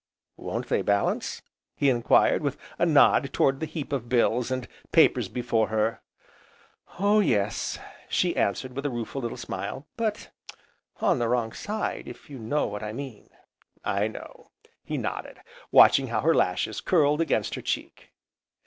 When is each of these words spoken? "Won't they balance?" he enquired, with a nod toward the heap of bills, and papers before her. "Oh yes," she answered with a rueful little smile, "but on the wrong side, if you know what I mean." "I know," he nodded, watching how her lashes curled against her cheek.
"Won't 0.35 0.65
they 0.69 0.81
balance?" 0.81 1.43
he 1.75 1.87
enquired, 1.87 2.41
with 2.41 2.57
a 2.79 2.87
nod 2.87 3.31
toward 3.31 3.59
the 3.59 3.67
heap 3.67 3.93
of 3.93 4.09
bills, 4.09 4.49
and 4.49 4.67
papers 4.91 5.27
before 5.29 5.67
her. 5.67 6.01
"Oh 6.97 7.19
yes," 7.19 7.77
she 8.09 8.35
answered 8.35 8.75
with 8.75 8.83
a 8.87 8.89
rueful 8.89 9.21
little 9.21 9.37
smile, 9.37 9.85
"but 9.97 10.31
on 11.01 11.19
the 11.19 11.27
wrong 11.29 11.51
side, 11.51 12.07
if 12.07 12.31
you 12.31 12.39
know 12.39 12.65
what 12.65 12.81
I 12.81 12.93
mean." 12.93 13.29
"I 13.85 14.07
know," 14.07 14.49
he 14.83 14.97
nodded, 14.97 15.37
watching 15.69 16.07
how 16.07 16.21
her 16.21 16.33
lashes 16.33 16.81
curled 16.81 17.21
against 17.21 17.53
her 17.53 17.61
cheek. 17.61 18.11